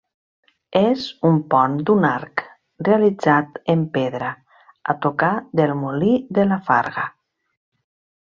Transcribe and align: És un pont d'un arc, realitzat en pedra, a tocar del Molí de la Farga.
És 0.77 1.01
un 1.27 1.35
pont 1.53 1.75
d'un 1.89 2.07
arc, 2.11 2.41
realitzat 2.87 3.59
en 3.73 3.83
pedra, 3.97 4.31
a 4.95 4.99
tocar 5.07 5.31
del 5.61 5.75
Molí 5.83 6.11
de 6.39 6.47
la 6.53 6.59
Farga. 6.71 7.05